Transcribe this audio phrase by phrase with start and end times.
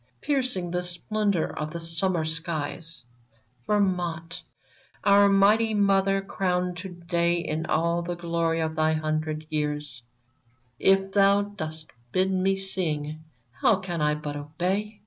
[0.19, 3.05] Piercing the splendor of the summer skies—
[3.67, 4.41] Vermont!
[5.03, 10.01] Our mighty mother, crowned to day In all the glory of thy hundred years,
[10.79, 14.99] If thou dost bid me sing, how can I but obey